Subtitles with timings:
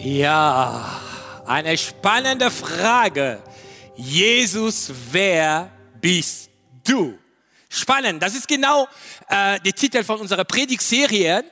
[0.00, 1.00] Ja,
[1.44, 3.42] eine spannende Frage.
[3.96, 6.50] Jesus, wer bist
[6.84, 7.18] du?
[7.68, 8.86] Spannend, das ist genau
[9.28, 11.44] äh, der Titel von unserer Predigtserie.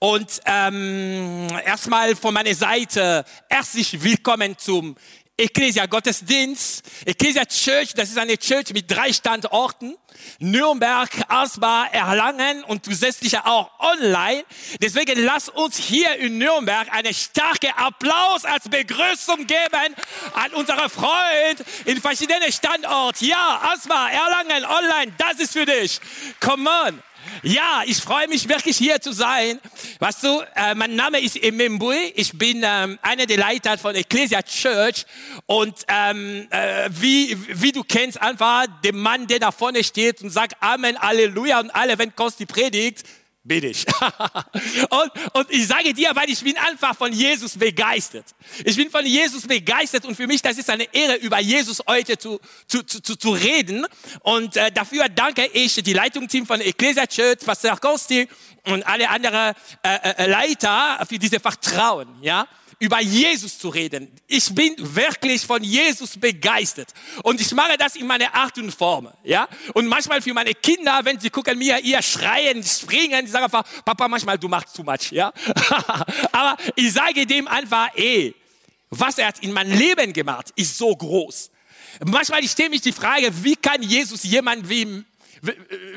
[0.00, 4.96] Und ähm, erstmal von meiner Seite herzlich willkommen zum
[5.38, 6.82] Ecclesia Gottesdienst.
[7.06, 9.96] Ecclesia Church, das ist eine Church mit drei Standorten.
[10.40, 14.44] Nürnberg, Asbach, Erlangen und zusätzlich auch online.
[14.82, 19.94] Deswegen lass uns hier in Nürnberg einen starken Applaus als Begrüßung geben
[20.34, 23.24] an unsere Freund in verschiedenen Standorten.
[23.24, 26.00] Ja, Asbach, Erlangen, online, das ist für dich.
[26.40, 27.02] Come on.
[27.42, 29.60] Ja, ich freue mich wirklich hier zu sein.
[30.00, 32.12] Weißt du, äh, mein Name ist Emembui.
[32.16, 35.06] Ich bin ähm, einer der Leiter von Ecclesia Church.
[35.46, 40.30] Und ähm, äh, wie, wie du kennst, einfach der Mann, der da vorne steht und
[40.30, 43.04] sagt Amen, Halleluja und alle, wenn Kost die predigt,
[43.48, 43.86] bin ich.
[44.90, 48.26] und, und ich sage dir, weil ich bin einfach von Jesus begeistert.
[48.64, 52.18] Ich bin von Jesus begeistert und für mich, das ist eine Ehre, über Jesus heute
[52.18, 53.86] zu, zu, zu, zu reden.
[54.20, 58.28] Und äh, dafür danke ich die Leitungsteam von Ecclesia Church, Pastor Kosti
[58.64, 62.08] und alle anderen äh, äh, Leiter für diese Vertrauen.
[62.22, 62.46] Ja?
[62.78, 64.08] Über Jesus zu reden.
[64.26, 66.94] Ich bin wirklich von Jesus begeistert.
[67.22, 69.08] Und ich mache das in meiner Art und Form.
[69.24, 69.48] Ja?
[69.74, 73.64] Und manchmal für meine Kinder, wenn sie gucken mir ihr schreien, springen, die sagen einfach,
[73.84, 75.10] Papa, manchmal du machst too much.
[75.10, 75.32] Ja?
[76.32, 78.34] Aber ich sage dem einfach, ey,
[78.90, 81.50] was er hat in meinem Leben gemacht, ist so groß.
[82.04, 85.04] Manchmal stelle ich die Frage, wie kann Jesus jemand wie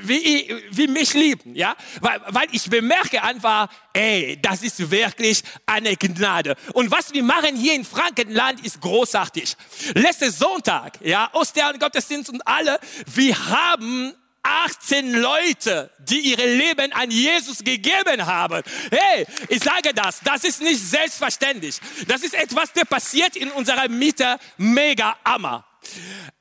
[0.01, 5.95] wie, wie mich lieben, ja, weil, weil ich bemerke einfach, ey, das ist wirklich eine
[5.95, 6.55] Gnade.
[6.73, 9.55] Und was wir machen hier in Frankenland ist großartig.
[9.95, 12.79] Letzten Sonntag, ja, Ostern, Gottesdienst und alle,
[13.13, 18.63] wir haben 18 Leute, die ihre Leben an Jesus gegeben haben.
[18.89, 21.79] Hey, ich sage das, das ist nicht selbstverständlich.
[22.07, 25.65] Das ist etwas, der passiert in unserer Mitte mega Hammer.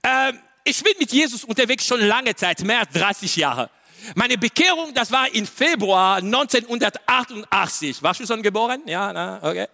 [0.02, 0.38] Ähm,
[0.70, 3.68] ich bin mit Jesus unterwegs schon lange Zeit, mehr als 30 Jahre.
[4.14, 8.02] Meine Bekehrung, das war im Februar 1988.
[8.02, 8.80] Warst du schon geboren?
[8.86, 9.66] Ja, na, okay.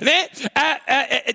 [0.00, 1.34] Nee, äh, äh, äh,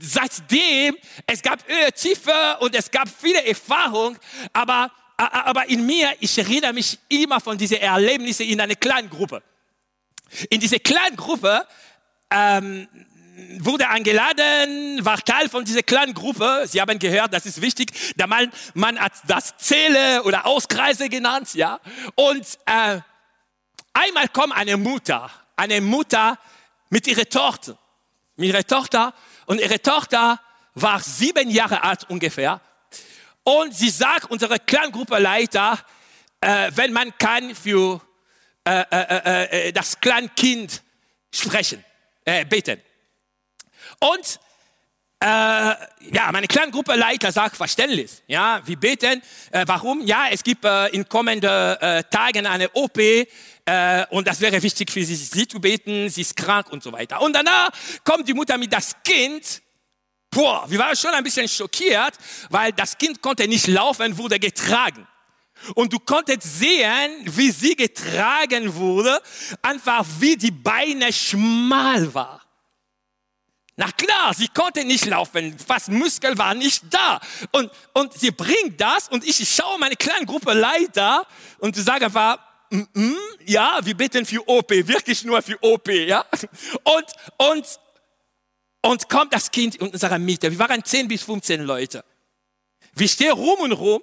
[0.00, 0.96] seitdem,
[1.26, 4.18] es gab Höhe, Tiefe und es gab viele Erfahrungen,
[4.54, 9.42] aber, aber in mir, ich erinnere mich immer von diesen Erlebnissen in einer kleinen Gruppe.
[10.48, 11.66] In dieser kleinen Gruppe,
[12.30, 12.88] ähm,
[13.58, 16.64] wurde eingeladen, war Teil von dieser kleinen Gruppe.
[16.66, 17.90] Sie haben gehört, das ist wichtig.
[18.16, 21.80] Da man, man hat das Zähle oder Auskreise genannt, ja.
[22.14, 23.00] Und äh,
[23.92, 26.38] einmal kommt eine Mutter, eine Mutter
[26.88, 27.76] mit ihrer Tochter,
[28.36, 29.12] mit ihrer Tochter
[29.44, 30.40] und ihre Tochter
[30.74, 32.60] war sieben Jahre alt ungefähr.
[33.42, 35.78] Und sie sagt, unsere Kleingruppeleiter,
[36.40, 38.00] äh, wenn man kann für
[38.64, 40.82] äh, äh, äh, äh das Kleinkind
[41.30, 41.84] sprechen,
[42.24, 42.80] äh, beten.
[44.00, 44.40] Und
[45.18, 48.22] äh, ja, meine Kleingruppe Leiter sagt Verständnis.
[48.26, 49.22] Ja, wir beten.
[49.50, 50.02] Äh, warum?
[50.02, 51.48] Ja, es gibt äh, in kommenden
[51.80, 56.08] äh, Tagen eine OP äh, und das wäre wichtig für sie, sie zu beten.
[56.08, 57.20] Sie ist krank und so weiter.
[57.22, 57.70] Und danach
[58.04, 59.62] kommt die Mutter mit das Kind.
[60.30, 62.12] Boah, wir waren schon ein bisschen schockiert,
[62.50, 65.06] weil das Kind konnte nicht laufen, wurde getragen.
[65.74, 69.20] Und du konntest sehen, wie sie getragen wurde,
[69.62, 72.45] einfach wie die Beine schmal waren.
[73.78, 77.20] Na klar, sie konnte nicht laufen, fast Muskel war nicht da.
[77.52, 81.26] Und, und sie bringt das und ich schaue meine kleine Gruppe Leiter
[81.58, 82.38] und sie sagen einfach,
[82.70, 86.24] mm, mm, ja, wir beten für OP, wirklich nur für OP, ja.
[86.84, 87.06] Und,
[87.36, 87.66] und,
[88.80, 90.50] und kommt das Kind in unserer Mitte.
[90.50, 92.02] Wir waren 10 bis 15 Leute.
[92.94, 94.02] Wir stehen rum und rum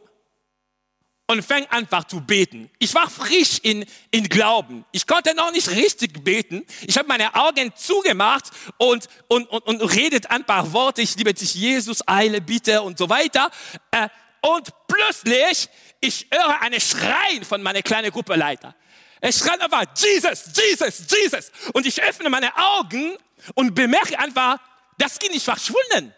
[1.28, 2.70] und fängt einfach zu beten.
[2.80, 4.86] Ich war frisch in, in Glauben.
[4.92, 6.66] Ich konnte noch nicht richtig beten.
[6.86, 8.46] Ich habe meine Augen zugemacht
[8.78, 11.02] und, und, und, und redet ein paar Worte.
[11.02, 13.50] Ich liebe dich, Jesus, eile, bitte und so weiter.
[13.92, 14.10] Äh,
[14.42, 15.70] und plötzlich,
[16.02, 18.76] ich höre eine Schreien von meiner kleinen Gruppeleiter.
[19.22, 21.52] Er schreit einfach, Jesus, Jesus, Jesus.
[21.72, 23.18] Und ich öffne meine Augen
[23.56, 24.60] und bemerke einfach,
[24.98, 26.14] das Kind ist verschwunden.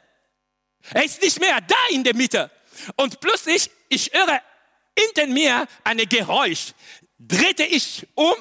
[0.91, 2.49] Er ist nicht mehr da in der Mitte.
[2.95, 4.41] Und plötzlich, ich höre
[4.97, 6.73] hinter mir ein Geräusch.
[7.19, 8.35] Drehte ich um,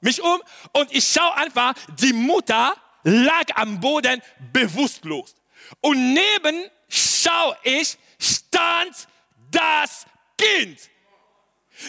[0.00, 0.40] mich um
[0.72, 4.22] und ich schaue einfach, die Mutter lag am Boden
[4.52, 5.34] bewusstlos.
[5.80, 9.08] Und neben schau ich, stand
[9.50, 10.78] das Kind.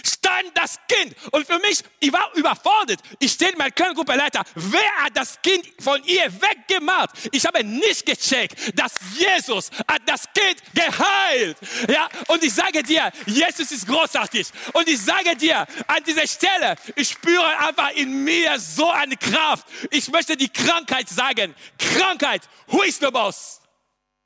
[0.04, 1.16] Stand das Kind.
[1.32, 3.00] Und für mich, ich war überfordert.
[3.20, 4.44] Ich stehe mit meinem Gruppeleiter.
[4.56, 7.12] Wer hat das Kind von ihr weggemacht?
[7.32, 11.58] Ich habe nicht gecheckt, dass Jesus hat das Kind geheilt.
[11.88, 14.48] Ja, und ich sage dir, Jesus ist großartig.
[14.74, 19.68] Und ich sage dir, an dieser Stelle, ich spüre einfach in mir so eine Kraft.
[19.90, 21.56] Ich möchte die Krankheit sagen.
[21.78, 23.61] Krankheit, who is the boss?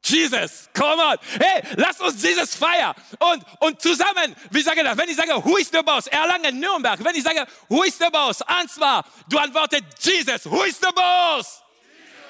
[0.06, 1.18] Jesus, come on.
[1.40, 2.94] Hey, lass uns dieses feiern.
[3.18, 4.96] Und, und zusammen, wie sage das?
[4.96, 6.06] Wenn ich sage, who is the boss?
[6.08, 7.04] Erlangen, Nürnberg.
[7.04, 8.42] Wenn ich sage, who is the boss?
[8.44, 9.04] Ansvar.
[9.28, 11.62] Du antwortest, Jesus, who is the boss?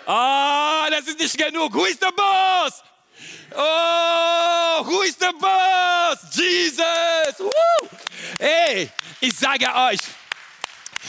[0.07, 1.73] Ah, oh, das ist nicht genug.
[1.73, 2.81] Who is the boss?
[3.53, 6.17] Oh, who is the boss?
[6.33, 7.39] Jesus.
[7.39, 7.89] Woo.
[8.39, 8.89] Hey,
[9.19, 9.99] ich sage euch,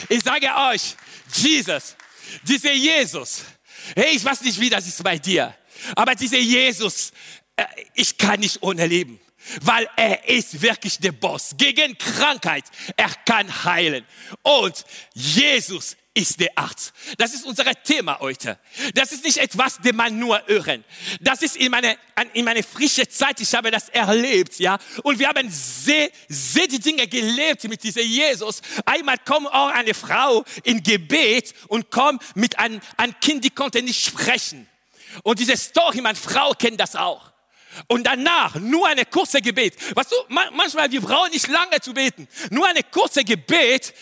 [0.09, 0.95] ich sage euch,
[1.33, 1.95] Jesus,
[2.43, 3.43] dieser Jesus.
[3.95, 5.53] Hey, ich weiß nicht, wie das ist bei dir.
[5.95, 7.11] Aber dieser Jesus,
[7.55, 9.19] äh, ich kann nicht ohne leben,
[9.61, 11.55] weil er ist wirklich der Boss.
[11.57, 12.65] Gegen Krankheit,
[12.95, 14.05] er kann heilen.
[14.43, 16.93] Und Jesus ist der Arzt.
[17.19, 18.57] Das ist unser Thema heute.
[18.95, 20.83] Das ist nicht etwas, dem man nur hören.
[21.21, 21.95] Das ist in meine,
[22.33, 24.79] in meine frische Zeit, ich habe das erlebt, ja.
[25.03, 28.61] Und wir haben sehr, sehr die Dinge gelebt mit diesem Jesus.
[28.83, 33.83] Einmal kommt auch eine Frau in Gebet und kommt mit einem, einem Kind, die konnte
[33.83, 34.67] nicht sprechen.
[35.23, 37.31] Und diese Story, meine Frau kennt das auch.
[37.87, 39.75] Und danach nur eine kurze Gebet.
[39.95, 42.27] Weißt du, manchmal, wir brauchen nicht lange zu beten.
[42.49, 43.93] Nur eine kurze Gebet.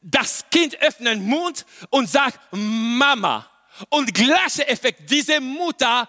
[0.00, 3.48] Das Kind öffnet den Mund und sagt Mama.
[3.88, 6.08] Und gleicher Effekt, diese Mutter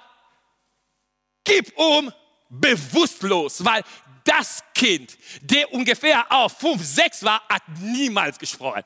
[1.44, 2.12] gibt um
[2.50, 3.84] bewusstlos, weil
[4.24, 8.84] das Kind, der ungefähr auf fünf, sechs war, hat niemals gesprochen.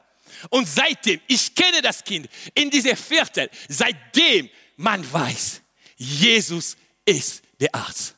[0.49, 5.61] Und seitdem, ich kenne das Kind in diesem Viertel, seitdem man weiß,
[5.97, 8.15] Jesus ist der Arzt.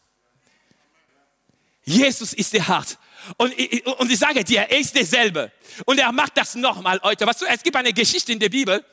[1.84, 3.00] Jesus ist der Arzt.
[3.38, 5.52] Und ich, und ich sage dir, er ist derselbe.
[5.86, 7.26] Und er macht das nochmal heute.
[7.26, 8.84] Weißt du, es gibt eine Geschichte in der Bibel,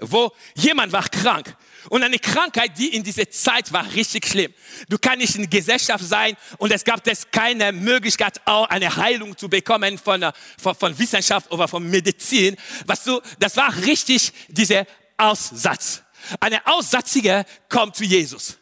[0.00, 1.54] wo jemand war krank.
[1.88, 4.52] Und eine Krankheit, die in dieser Zeit war richtig schlimm.
[4.88, 9.36] Du kannst nicht in Gesellschaft sein und es gab es keine Möglichkeit, auch eine Heilung
[9.36, 12.56] zu bekommen von, von, von Wissenschaft oder von Medizin.
[12.86, 16.02] Weißt du, das war richtig dieser Aussatz.
[16.40, 18.58] Eine Aussätzige kommt zu Jesus.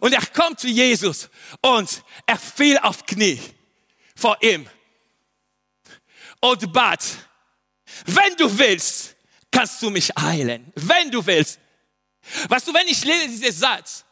[0.00, 1.28] Und er kommt zu Jesus
[1.60, 3.40] und er fiel auf Knie
[4.16, 4.68] vor ihm
[6.40, 7.04] und bat,
[8.06, 9.16] wenn du willst,
[9.50, 10.72] kannst du mich heilen.
[10.74, 11.58] Wenn du willst.
[12.48, 14.04] Weißt du, wenn ich lese diesen Satz,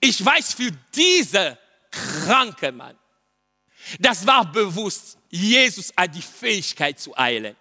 [0.00, 1.58] ich weiß für diese
[1.90, 2.98] kranke Mann,
[3.98, 7.56] das war bewusst, Jesus hat die Fähigkeit zu heilen.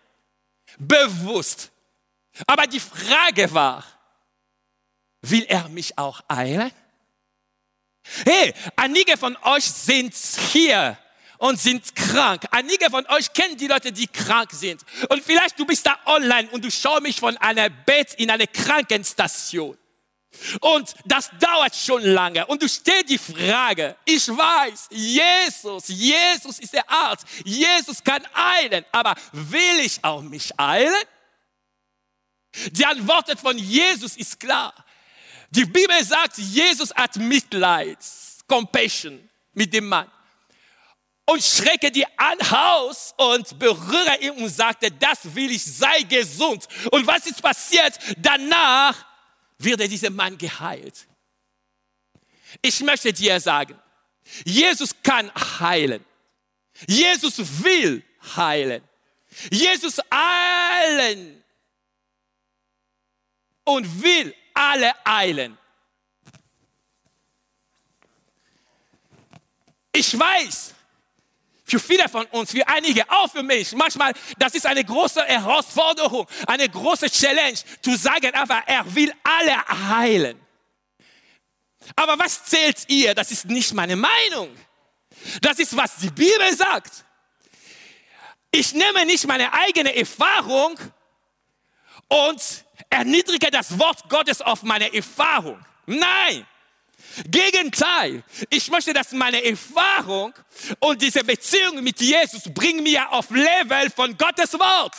[0.78, 1.72] Bewusst.
[2.46, 3.84] Aber die Frage war,
[5.22, 6.72] will er mich auch heilen?
[8.26, 10.14] Hey, einige von euch sind
[10.52, 10.98] hier
[11.38, 12.44] und sind krank.
[12.52, 14.84] Einige von euch kennen die Leute, die krank sind.
[15.10, 18.48] Und vielleicht du bist da online und du schaust mich von einem Bett in eine
[18.48, 19.78] Krankenstation.
[20.62, 22.46] Und das dauert schon lange.
[22.46, 27.26] Und du stellst die Frage, ich weiß, Jesus, Jesus ist der Arzt.
[27.44, 28.86] Jesus kann heilen.
[28.92, 30.94] Aber will ich auch mich heilen?
[32.72, 34.74] Die Antwort von Jesus ist klar.
[35.52, 37.98] Die Bibel sagt, Jesus hat Mitleid,
[38.48, 40.10] Compassion mit dem Mann.
[41.26, 46.68] Und schrecke die an Haus und berühre ihn und sagte, das will ich, sei gesund.
[46.92, 48.00] Und was ist passiert?
[48.18, 49.06] Danach
[49.60, 51.08] wird dieser Mann geheilt.
[52.62, 53.78] Ich möchte dir sagen,
[54.44, 56.04] Jesus kann heilen.
[56.88, 58.04] Jesus will
[58.36, 58.84] heilen.
[59.52, 61.44] Jesus heilen
[63.64, 65.58] und will alle eilen.
[69.94, 70.74] Ich weiß,
[71.64, 76.28] für viele von uns, für einige, auch für mich, manchmal, das ist eine große Herausforderung,
[76.48, 80.40] eine große Challenge, zu sagen, aber er will alle heilen.
[81.96, 83.16] Aber was zählt ihr?
[83.16, 84.56] Das ist nicht meine Meinung.
[85.42, 87.06] Das ist, was die Bibel sagt.
[88.52, 90.78] Ich nehme nicht meine eigene Erfahrung
[92.08, 95.64] und erniedrige das Wort Gottes auf meine Erfahrung.
[95.86, 96.46] Nein.
[97.26, 100.34] Gegenteil, ich möchte, dass meine Erfahrung
[100.80, 104.96] und diese Beziehung mit Jesus bringen mir auf Level von Gottes Wort.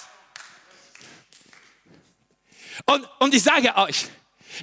[2.86, 4.06] Und, und ich sage euch,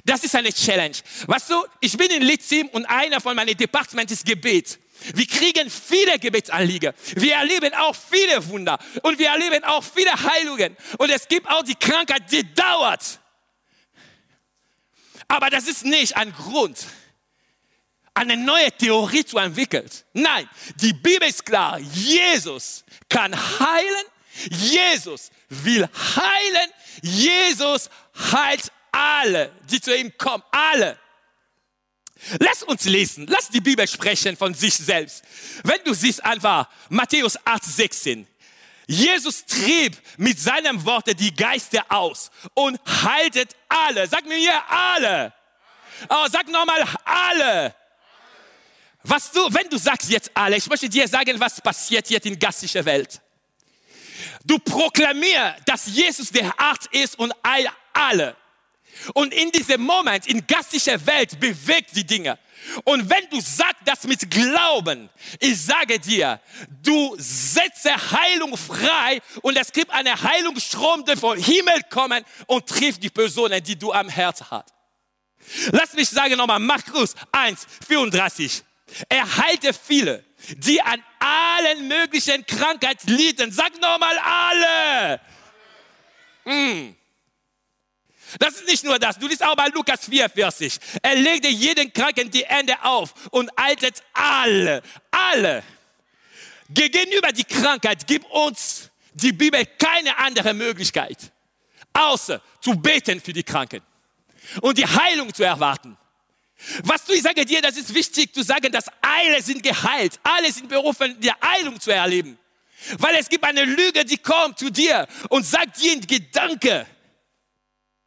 [0.04, 0.96] das ist eine Challenge.
[1.26, 4.78] Weißt du, ich bin in Litzim und einer von meinen Departments ist Gebet.
[5.14, 6.92] Wir kriegen viele Gebetsanliegen.
[7.16, 10.76] Wir erleben auch viele Wunder und wir erleben auch viele Heilungen.
[10.98, 13.20] Und es gibt auch die Krankheit, die dauert.
[15.28, 16.78] Aber das ist nicht ein Grund,
[18.14, 19.88] eine neue Theorie zu entwickeln.
[20.12, 21.78] Nein, die Bibel ist klar.
[21.78, 24.04] Jesus kann heilen.
[24.50, 26.70] Jesus will heilen.
[27.02, 27.90] Jesus
[28.32, 30.42] heilt alle, die zu ihm kommen.
[30.50, 30.98] Alle.
[32.40, 35.24] Lass uns lesen, lass die Bibel sprechen von sich selbst.
[35.62, 38.26] Wenn du siehst einfach Matthäus 8, 16.
[38.86, 44.06] Jesus trieb mit seinem Worte die Geister aus und haltet alle.
[44.06, 45.32] Sag mir hier alle.
[46.08, 47.74] Oh, sag nochmal alle.
[49.02, 52.38] Was du, wenn du sagst jetzt alle, ich möchte dir sagen, was passiert jetzt in
[52.38, 53.20] gastlicher Welt.
[54.44, 57.32] Du proklamierst, dass Jesus der Arzt ist und
[57.92, 58.36] alle.
[59.14, 62.38] Und in diesem Moment, in gastlicher Welt, bewegt die Dinge.
[62.84, 66.40] Und wenn du sagst das mit Glauben, ich sage dir,
[66.82, 73.02] du setze Heilung frei und es gibt eine Heilungsstrom, der vom Himmel kommen und trifft
[73.02, 74.74] die Personen, die du am Herzen hast.
[75.70, 78.62] Lass mich sagen nochmal, Markus 1, 34.
[79.08, 80.24] Er heilte viele,
[80.56, 83.52] die an allen möglichen Krankheiten litten.
[83.52, 85.20] Sag nochmal alle.
[86.44, 86.97] Mm.
[88.38, 89.18] Das ist nicht nur das.
[89.18, 90.78] Du liest auch bei Lukas 44.
[91.02, 95.62] Er legte jeden Kranken die Hände auf und eilte alle, alle.
[96.68, 101.32] Gegenüber die Krankheit gibt uns die Bibel keine andere Möglichkeit,
[101.92, 103.82] außer zu beten für die Kranken
[104.60, 105.96] und die Heilung zu erwarten.
[106.82, 110.18] Was du, ich sage dir, das ist wichtig zu sagen, dass alle sind geheilt.
[110.22, 112.36] Alle sind berufen, die Heilung zu erleben.
[112.98, 116.86] Weil es gibt eine Lüge, die kommt zu dir und sagt dir in Gedanke,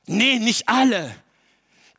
[0.06, 1.16] Nee, nicht alle.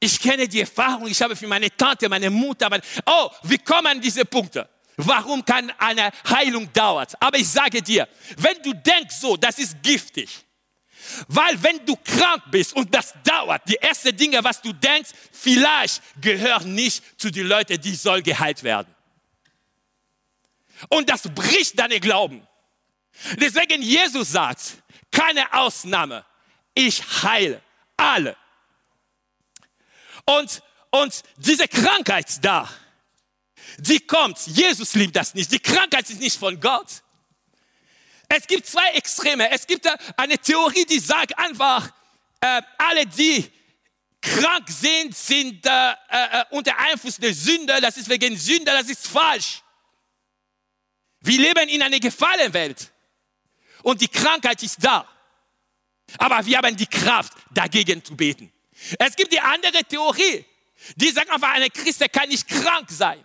[0.01, 4.01] Ich kenne die Erfahrung, ich habe für meine Tante, meine Mutter, meine, oh, wie kommen
[4.01, 4.69] diese Punkte?
[4.97, 7.07] Warum kann eine Heilung dauern?
[7.21, 10.45] Aber ich sage dir, wenn du denkst so, das ist giftig.
[11.29, 16.03] Weil wenn du krank bist und das dauert, die ersten Dinge, was du denkst, vielleicht
[16.21, 18.93] gehören nicht zu den Leuten, die soll geheilt werden.
[20.89, 22.47] Und das bricht deine Glauben.
[23.37, 26.25] Deswegen Jesus sagt, keine Ausnahme,
[26.75, 27.61] ich heile
[28.03, 28.37] alle.
[30.25, 32.69] Und, und diese Krankheit da,
[33.79, 34.39] die kommt.
[34.47, 35.51] Jesus liebt das nicht.
[35.51, 37.03] Die Krankheit ist nicht von Gott.
[38.29, 39.51] Es gibt zwei Extreme.
[39.51, 41.91] Es gibt eine Theorie, die sagt einfach,
[42.41, 43.51] äh, alle, die
[44.21, 47.81] krank sind, sind äh, äh, unter Einfluss der Sünde.
[47.81, 49.63] Das ist wegen Sünde, das ist falsch.
[51.21, 52.91] Wir leben in einer gefallenen Welt.
[53.83, 55.09] Und die Krankheit ist da.
[56.19, 58.53] Aber wir haben die Kraft, dagegen zu beten.
[58.99, 60.45] Es gibt die andere Theorie,
[60.97, 63.25] die sagt einfach, eine Christ kann nicht krank sein.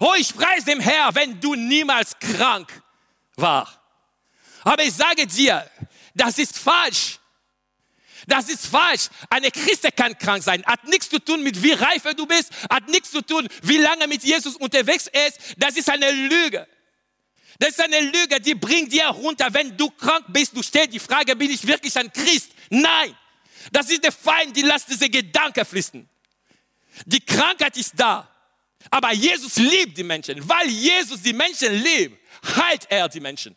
[0.00, 2.82] Oh, ich preise dem Herr, wenn du niemals krank
[3.36, 3.72] war.
[4.64, 5.68] Aber ich sage dir,
[6.14, 7.18] das ist falsch.
[8.26, 9.08] Das ist falsch.
[9.30, 10.62] Eine Christ kann krank sein.
[10.66, 12.52] Hat nichts zu tun mit wie reif du bist.
[12.68, 15.54] Hat nichts zu tun, wie lange mit Jesus unterwegs ist.
[15.56, 16.68] Das ist eine Lüge.
[17.58, 19.52] Das ist eine Lüge, die bringt dir runter.
[19.52, 22.52] Wenn du krank bist, du stellst die Frage, bin ich wirklich ein Christ?
[22.70, 23.16] Nein.
[23.72, 26.08] Das ist der Feind, die lässt diese Gedanken fließen.
[27.04, 28.28] Die Krankheit ist da.
[28.90, 30.48] Aber Jesus liebt die Menschen.
[30.48, 32.18] Weil Jesus die Menschen liebt,
[32.56, 33.56] heilt er die Menschen.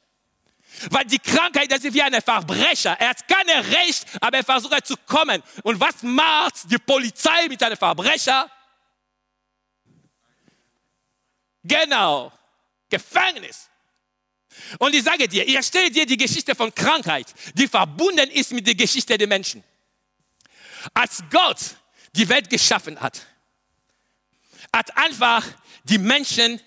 [0.89, 2.98] Weil die Krankheit, das ist wie ein Verbrecher.
[3.00, 5.43] Er hat keine Recht, aber er versucht zu kommen.
[5.63, 8.50] Und was macht die Polizei mit einem Verbrecher?
[11.63, 12.31] Genau.
[12.89, 13.70] Gefängnis.
[14.79, 18.65] Und ich sage dir, ich stelle dir die Geschichte von Krankheit, die verbunden ist mit
[18.65, 19.63] der Geschichte der Menschen.
[20.93, 21.58] Als Gott
[22.13, 23.25] die Welt geschaffen hat,
[24.74, 25.46] hat einfach
[25.84, 26.60] die Menschen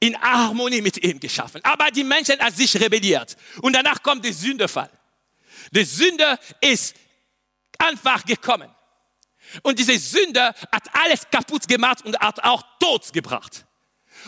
[0.00, 1.62] in Harmonie mit ihm geschaffen.
[1.64, 3.36] Aber die Menschen haben sich rebelliert.
[3.62, 4.90] Und danach kommt der Sündefall.
[5.72, 6.94] Der Sünde ist
[7.78, 8.70] einfach gekommen.
[9.62, 13.64] Und diese Sünde hat alles kaputt gemacht und hat auch Tod gebracht.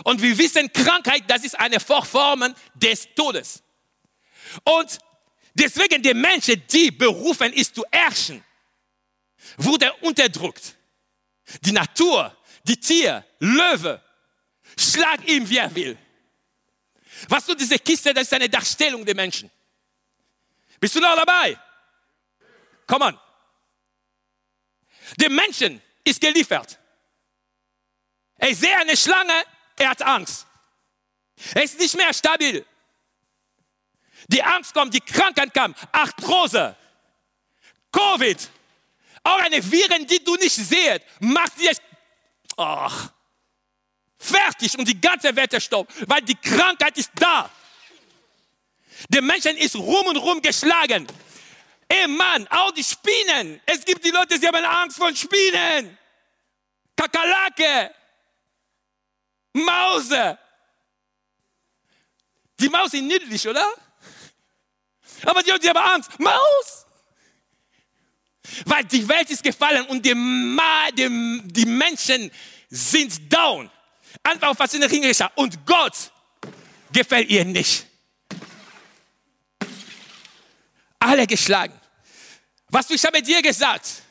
[0.05, 3.63] Und wir wissen, Krankheit, das ist eine Vorform des Todes.
[4.65, 4.99] Und
[5.55, 8.43] deswegen die Menschen, die berufen ist zu herrschen,
[9.57, 10.75] wurde unterdrückt.
[11.63, 14.03] Die Natur, die Tier, Löwe,
[14.79, 15.99] schlag ihm, wie er will.
[17.29, 19.51] Was du diese Kiste, das ist eine Darstellung der Menschen.
[20.79, 21.59] Bist du noch dabei?
[22.87, 23.19] Komm on.
[25.19, 26.79] Der Menschen ist geliefert.
[28.39, 29.35] Ich sehe eine Schlange,
[29.81, 30.47] er hat Angst.
[31.55, 32.65] Er ist nicht mehr stabil.
[34.29, 36.77] Die Angst kommt, die Krankheit kam, Arthrose,
[37.91, 38.51] Covid,
[39.25, 41.73] auch eine Viren, die du nicht siehst, macht dir
[42.57, 42.91] oh,
[44.19, 47.51] fertig und die ganze Welt stoppt, weil die Krankheit ist da.
[49.09, 51.07] Der Menschen ist rum und rum geschlagen.
[51.89, 53.61] Ey Mann, auch die Spinnen.
[53.65, 55.97] Es gibt die Leute, die haben Angst vor Spinnen.
[56.95, 57.95] Kakerlake.
[59.53, 60.39] Mause.
[62.59, 63.67] Die Maus ist niedlich, oder?
[65.25, 66.19] Aber die, die haben Angst.
[66.19, 66.87] Maus!
[68.65, 72.31] Weil die Welt ist gefallen und die, die, die Menschen
[72.69, 73.71] sind down.
[74.23, 75.31] Einfach was in der Ringe geschah.
[75.35, 76.13] Und Gott
[76.93, 77.87] gefällt ihr nicht.
[80.99, 81.79] Alle geschlagen.
[82.69, 84.03] Was ich habe dir gesagt.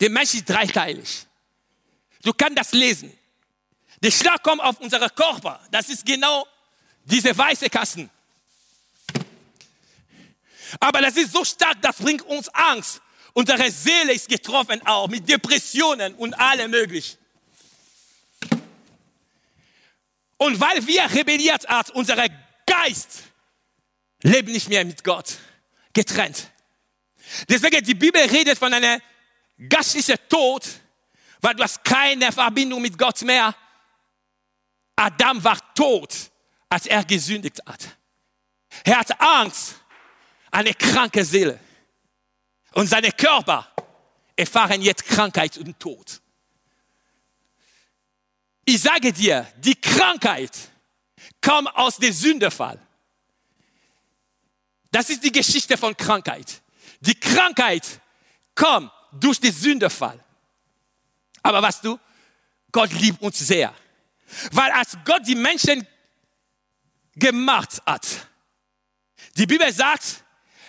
[0.00, 1.26] Der Mensch ist dreiteilig.
[2.26, 3.16] Du kannst das lesen.
[4.02, 5.60] Der Schlag kommt auf unseren Körper.
[5.70, 6.44] Das ist genau
[7.04, 8.10] diese weiße Kassen.
[10.80, 13.00] Aber das ist so stark, das bringt uns Angst.
[13.32, 17.16] Unsere Seele ist getroffen auch mit Depressionen und allem möglich.
[20.36, 22.16] Und weil wir rebelliert haben, unser
[22.66, 23.22] Geist
[24.22, 25.36] lebt nicht mehr mit Gott,
[25.92, 26.50] getrennt.
[27.48, 29.00] Deswegen die Bibel redet von einem
[29.68, 30.66] geistlichen Tod,
[31.40, 33.54] weil du hast keine Verbindung mit Gott mehr.
[34.96, 36.14] Adam war tot,
[36.68, 37.96] als er gesündigt hat.
[38.84, 39.76] Er hat Angst,
[40.50, 41.60] eine kranke Seele.
[42.72, 43.70] Und seine Körper
[44.34, 46.20] erfahren jetzt Krankheit und Tod.
[48.64, 50.50] Ich sage dir, die Krankheit
[51.40, 52.78] kommt aus dem Sündefall.
[54.90, 56.62] Das ist die Geschichte von Krankheit.
[57.00, 58.00] Die Krankheit
[58.54, 60.22] kommt durch den Sündefall.
[61.46, 61.96] Aber was du,
[62.72, 63.72] Gott liebt uns sehr.
[64.50, 65.86] Weil als Gott die Menschen
[67.14, 68.04] gemacht hat,
[69.36, 70.24] die Bibel sagt,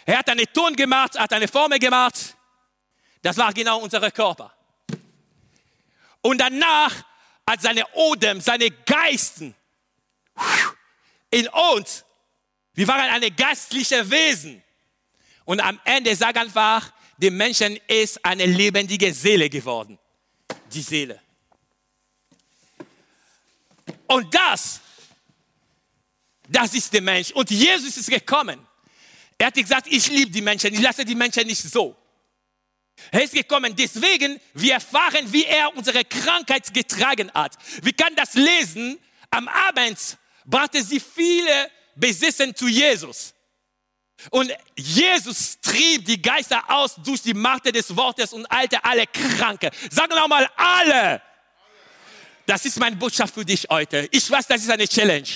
[0.06, 2.38] er hat einen Ton gemacht, hat eine Formel gemacht.
[3.24, 4.54] Das war genau unser Körper.
[6.22, 6.94] Und danach
[7.50, 9.56] hat seine Odem, seine Geisten
[11.32, 12.06] in uns,
[12.76, 14.62] wir waren eine geistliche Wesen.
[15.44, 19.98] Und am Ende sagt einfach, der Menschen ist eine lebendige Seele geworden.
[20.72, 21.22] Die Seele.
[24.08, 24.82] Und das,
[26.48, 27.32] das ist der Mensch.
[27.32, 28.66] Und Jesus ist gekommen.
[29.38, 31.96] Er hat gesagt, ich liebe die Menschen, ich lasse die Menschen nicht so.
[33.12, 37.56] Er ist gekommen, deswegen wir erfahren, wie er unsere Krankheit getragen hat.
[37.84, 38.98] Wir können das lesen.
[39.30, 43.34] Am Abend brachte sie viele Besitzen zu Jesus.
[44.32, 49.70] Und Jesus trieb die Geister aus durch die Macht des Wortes und alte alle Kranke.
[49.90, 51.22] Sag nochmal alle.
[52.46, 54.08] Das ist meine Botschaft für dich heute.
[54.12, 55.28] Ich weiß, das ist eine Challenge.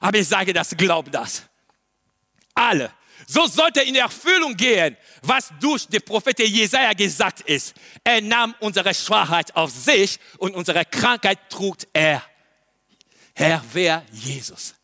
[0.00, 1.42] Aber ich sage das, glaub das.
[2.54, 2.92] Alle.
[3.26, 7.74] So sollte in Erfüllung gehen, was durch den Propheten Jesaja gesagt ist.
[8.02, 12.22] Er nahm unsere Schwachheit auf sich und unsere Krankheit trug er.
[13.34, 14.74] Herr, wer Jesus.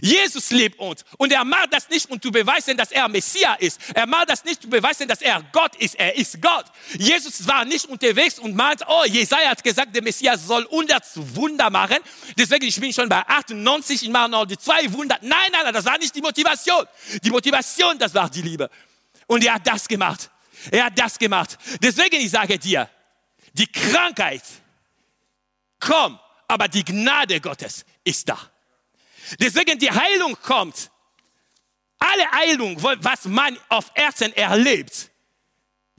[0.00, 3.80] Jesus liebt uns und er macht das nicht, um zu beweisen, dass er Messias ist.
[3.94, 5.94] Er macht das nicht, um zu beweisen, dass er Gott ist.
[5.96, 6.66] Er ist Gott.
[6.98, 11.04] Jesus war nicht unterwegs und meint, oh, Jesaja hat gesagt, der Messias soll 100
[11.36, 11.98] Wunder machen.
[12.36, 15.18] Deswegen, ich bin schon bei 98, ich mache noch die zwei Wunder.
[15.22, 16.84] Nein, nein, nein, das war nicht die Motivation.
[17.22, 18.70] Die Motivation, das war die Liebe.
[19.26, 20.30] Und er hat das gemacht.
[20.70, 21.58] Er hat das gemacht.
[21.82, 22.88] Deswegen, ich sage dir,
[23.52, 24.42] die Krankheit
[25.78, 26.18] kommt,
[26.48, 28.38] aber die Gnade Gottes ist da.
[29.38, 30.90] Deswegen die Heilung kommt.
[31.98, 35.10] Alle Heilung, was man auf Erden erlebt,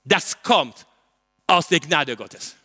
[0.03, 0.85] das kommt
[1.47, 2.55] aus der Gnade Gottes.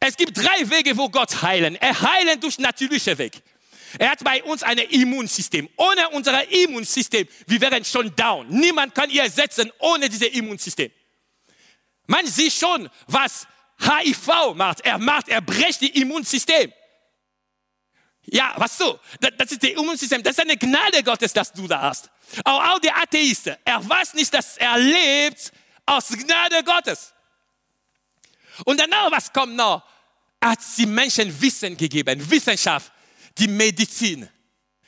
[0.00, 1.76] Es gibt drei Wege, wo Gott heilen.
[1.76, 3.40] Er heilen durch natürliche Weg.
[3.98, 5.68] Er hat bei uns ein Immunsystem.
[5.76, 8.48] Ohne unser Immunsystem, wir wären schon down.
[8.48, 10.90] Niemand kann ihr ersetzen ohne dieses Immunsystem.
[12.06, 13.46] Man sieht schon, was
[13.80, 14.80] HIV macht.
[14.80, 16.72] Er macht, er bricht das Immunsystem.
[18.26, 18.98] Ja, was so?
[19.20, 20.22] Das ist das Immunsystem.
[20.22, 22.10] Das ist eine Gnade Gottes, dass du da hast.
[22.44, 25.52] Auch, auch der Atheist, er weiß nicht, dass er lebt
[25.84, 27.12] aus Gnade Gottes.
[28.64, 29.82] Und danach, was kommt noch?
[30.40, 32.92] Er hat die Menschen Wissen gegeben, Wissenschaft,
[33.38, 34.28] die Medizin.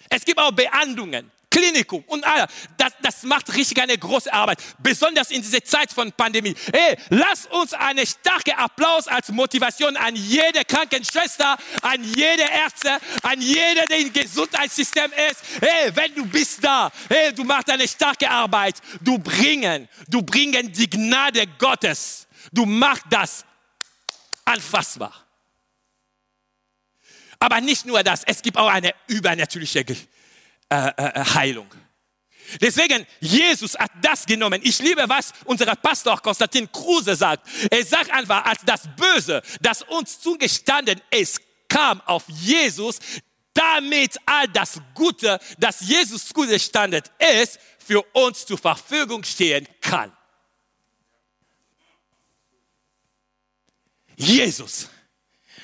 [0.08, 1.30] Es gibt auch Behandlungen.
[1.50, 6.12] Klinikum und all das, das macht richtig eine große Arbeit, besonders in dieser Zeit von
[6.12, 6.54] Pandemie.
[6.72, 13.40] Hey, lass uns einen starken Applaus als Motivation an jede Krankenschwester, an jede Ärzte, an
[13.40, 15.42] jede, der im Gesundheitssystem ist.
[15.62, 18.76] Hey, wenn du bist da, hey, du machst eine starke Arbeit.
[19.00, 22.26] Du bringen, du bringen die Gnade Gottes.
[22.52, 23.44] Du machst das
[24.44, 25.14] anfassbar.
[27.40, 29.84] Aber nicht nur das, es gibt auch eine übernatürliche
[30.70, 31.68] äh, äh, Heilung.
[32.60, 34.60] Deswegen, Jesus hat das genommen.
[34.64, 37.46] Ich liebe, was unser Pastor Konstantin Kruse sagt.
[37.70, 42.98] Er sagt einfach, als das Böse, das uns zugestanden ist, kam auf Jesus,
[43.52, 47.02] damit all das Gute, das Jesus zugestanden
[47.42, 50.12] ist, für uns zur Verfügung stehen kann.
[54.16, 54.88] Jesus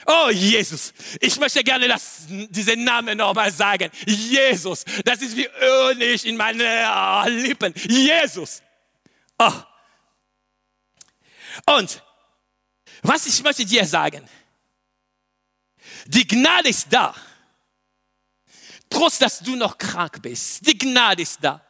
[0.07, 3.91] Oh Jesus, ich möchte gerne das, diesen Namen nochmal sagen.
[4.07, 7.73] Jesus, das ist wie Öl in meine oh, Lippen.
[7.89, 8.63] Jesus.
[9.39, 9.53] Oh.
[11.67, 12.03] Und
[13.03, 14.29] was ich möchte dir sagen,
[16.07, 17.15] die Gnade ist da.
[18.91, 20.67] Trotz, dass du noch krank bist.
[20.67, 21.65] Die Gnade ist da.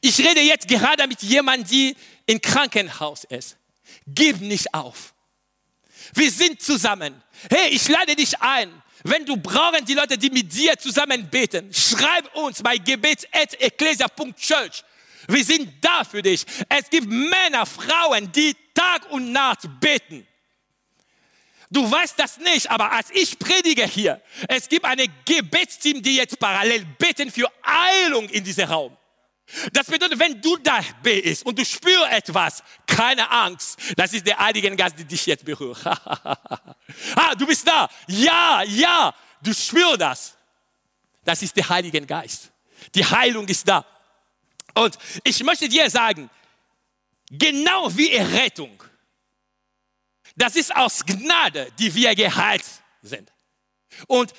[0.00, 1.96] Ich rede jetzt gerade mit jemandem, die
[2.26, 3.56] im Krankenhaus ist.
[4.06, 5.14] Gib nicht auf.
[6.14, 7.22] Wir sind zusammen.
[7.50, 8.82] Hey, ich lade dich ein.
[9.04, 14.82] Wenn du brauchen die Leute, die mit dir zusammen beten, schreib uns bei gebet.ecclesia.church.
[15.28, 16.44] Wir sind da für dich.
[16.68, 20.26] Es gibt Männer, Frauen, die Tag und Nacht beten.
[21.70, 26.38] Du weißt das nicht, aber als ich predige hier, es gibt eine Gebetsteam, die jetzt
[26.38, 28.96] parallel beten für Heilung in diesem Raum.
[29.72, 34.38] Das bedeutet, wenn du da bist und du spürst etwas, keine Angst, das ist der
[34.38, 35.86] Heilige Geist, der dich jetzt berührt.
[35.86, 37.88] ah, du bist da.
[38.08, 40.36] Ja, ja, du spürst das.
[41.24, 42.50] Das ist der Heilige Geist.
[42.94, 43.84] Die Heilung ist da.
[44.74, 46.28] Und ich möchte dir sagen,
[47.30, 48.82] genau wie Errettung,
[50.34, 52.64] das ist aus Gnade, die wir geheilt
[53.00, 53.32] sind.
[54.06, 54.32] Und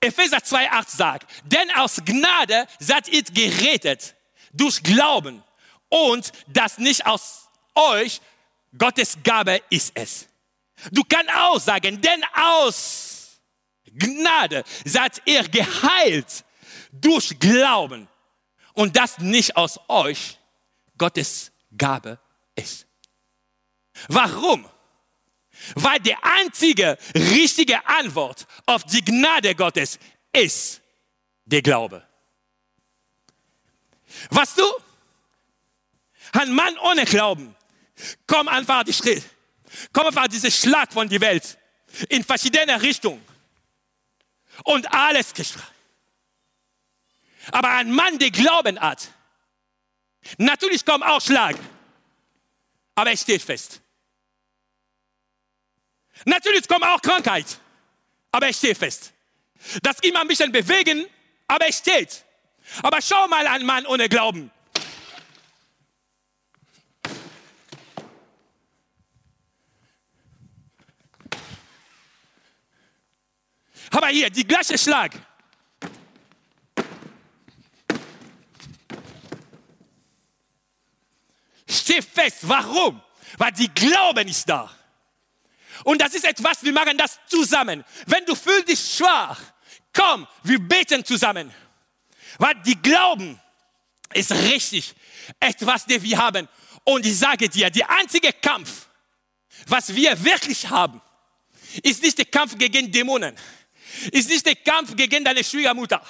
[0.00, 4.14] Epheser 2,8 sagt, denn aus Gnade seid ihr gerettet
[4.54, 5.42] durch Glauben
[5.88, 8.20] und das nicht aus euch,
[8.76, 10.26] Gottes Gabe ist es.
[10.90, 13.40] Du kannst auch sagen, denn aus
[13.92, 16.44] Gnade seid ihr geheilt
[16.90, 18.08] durch Glauben
[18.72, 20.38] und das nicht aus euch,
[20.98, 22.18] Gottes Gabe
[22.54, 22.86] ist.
[24.08, 24.68] Warum?
[25.74, 29.98] Weil die einzige richtige Antwort auf die Gnade Gottes
[30.32, 30.82] ist
[31.44, 32.06] der Glaube.
[34.30, 34.64] Was du?
[36.32, 37.54] Ein Mann ohne Glauben.
[38.26, 39.22] Komm einfach die Schritt.
[39.92, 41.58] Komm einfach diese Schlag von der Welt.
[42.08, 43.24] In verschiedene Richtungen.
[44.64, 45.62] Und alles geschah.
[47.52, 49.08] Aber ein Mann, der Glauben hat,
[50.38, 51.56] natürlich kommt auch Schlag.
[52.94, 53.80] Aber er steht fest.
[56.24, 57.58] Natürlich kommt auch Krankheit.
[58.30, 59.12] Aber er steht fest.
[59.82, 61.06] Das immer ein bisschen bewegen,
[61.46, 62.23] aber er steht.
[62.82, 64.50] Aber schau mal einen Mann ohne Glauben.
[73.90, 75.12] Aber hier, die gleiche Schlag.
[81.68, 82.38] Steh fest.
[82.42, 83.00] Warum?
[83.38, 84.70] Weil die Glauben ist da.
[85.84, 87.84] Und das ist etwas, wir machen das zusammen.
[88.06, 89.40] Wenn du fühlst dich schwach,
[89.92, 91.52] komm, wir beten zusammen.
[92.38, 93.40] Weil die Glauben
[94.12, 94.94] ist richtig
[95.40, 96.48] etwas, das wir haben.
[96.84, 98.86] Und ich sage dir, der einzige Kampf,
[99.66, 101.00] was wir wirklich haben,
[101.82, 103.34] ist nicht der Kampf gegen Dämonen,
[104.12, 106.02] ist nicht der Kampf gegen deine Schwiegermutter,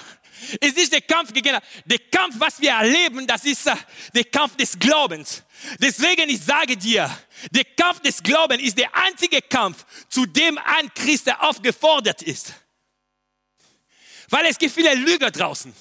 [0.60, 3.76] ist nicht der Kampf gegen, der Kampf, was wir erleben, das ist äh,
[4.14, 5.42] der Kampf des Glaubens.
[5.78, 7.10] Deswegen, ich sage dir,
[7.50, 12.52] der Kampf des Glaubens ist der einzige Kampf, zu dem ein Christ aufgefordert ist.
[14.28, 15.74] Weil es gibt viele Lüger draußen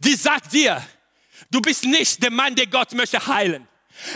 [0.00, 0.84] die sagt dir,
[1.50, 3.66] du bist nicht der Mann, der Gott möchte heilen.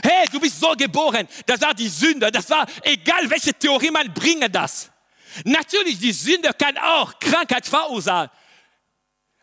[0.03, 4.13] Hey, du bist so geboren, das war die Sünde, das war egal, welche Theorie man
[4.15, 4.91] bringe das.
[5.45, 8.31] Natürlich, die Sünde kann auch Krankheit verursachen.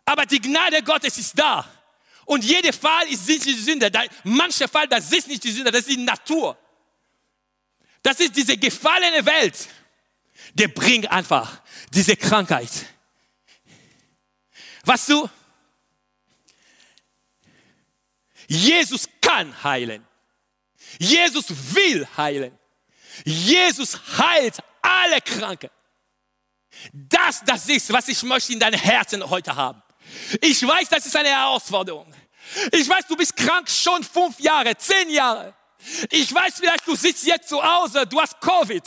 [0.06, 1.68] Aber die Gnade Gottes ist da.
[2.26, 3.92] Und jeder Fall ist nicht die Sünde.
[4.24, 6.58] Mancher Fall, das ist nicht die Sünde, das ist die Natur.
[8.02, 9.68] Das ist diese gefallene Welt,
[10.54, 11.62] der bringt einfach
[11.92, 12.70] diese Krankheit.
[14.86, 15.30] Was du?
[18.50, 20.06] Jesus kann heilen.
[20.98, 22.58] Jesus will heilen.
[23.24, 25.70] Jesus heilt alle Kranken.
[26.92, 29.82] Das, das ist, was ich möchte in deinem Herzen heute haben.
[30.42, 32.12] Ich weiß, das ist eine Herausforderung.
[32.72, 35.54] Ich weiß, du bist krank schon fünf Jahre, zehn Jahre.
[36.10, 38.84] Ich weiß vielleicht, du sitzt jetzt zu Hause, du hast Covid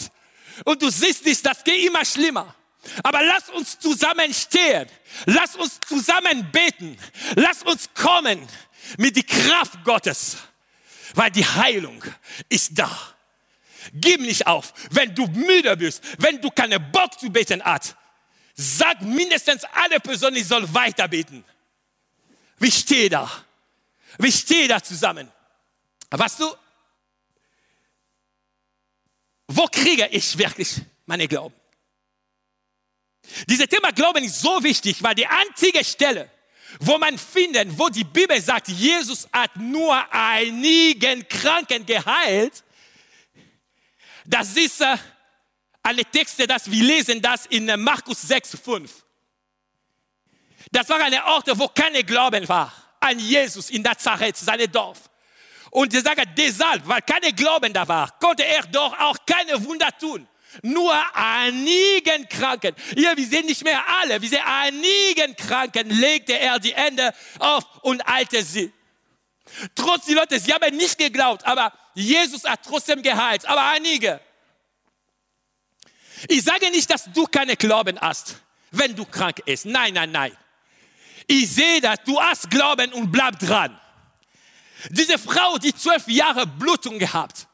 [0.65, 2.55] und du siehst es, das geht immer schlimmer.
[3.05, 4.89] Aber lass uns zusammen stehen.
[5.27, 6.99] Lass uns zusammen beten.
[7.37, 8.49] Lass uns kommen
[8.99, 10.37] mit der Kraft Gottes,
[11.15, 12.03] weil die Heilung
[12.49, 12.91] ist da.
[13.93, 17.97] Gib nicht auf, wenn du müde bist, wenn du keine Bock zu beten hast.
[18.55, 21.45] Sag mindestens alle Personen, ich soll weiter beten.
[22.59, 23.31] Wir stehen da.
[24.19, 25.31] Wir stehen da zusammen.
[26.11, 26.55] Weißt du,
[29.49, 31.55] wo kriege ich wirklich meine Glauben?
[33.49, 36.31] Dieses Thema Glauben ist so wichtig, weil die einzige Stelle,
[36.81, 42.65] wo man findet, wo die Bibel sagt, Jesus hat nur einigen Kranken geheilt,
[44.25, 44.97] das ist äh,
[45.83, 49.05] Alle Texte, das wir lesen, das in Markus 6, 5.
[50.71, 55.11] Das war eine Orte, wo keine Glauben war an Jesus in Nazareth, seinem Dorf.
[55.71, 59.89] Und ich sage deshalb, weil keine Glauben da war, konnte er doch auch keine Wunder
[59.99, 60.29] tun.
[60.63, 66.59] Nur einigen Kranken, ja, wir sehen nicht mehr alle, wir sehen einigen Kranken legte er
[66.59, 68.73] die Hände auf und eilte sie.
[69.75, 74.21] Trotz die Leute, sie haben nicht geglaubt, aber Jesus hat trotzdem geheilt, aber einige.
[76.29, 78.37] Ich sage nicht, dass du keine Glauben hast,
[78.71, 79.67] wenn du krank bist.
[79.67, 80.37] Nein, nein, nein.
[81.27, 83.79] Ich sehe das, du hast Glauben und bleib dran.
[84.91, 87.47] Diese Frau, die zwölf Jahre Blutung gehabt,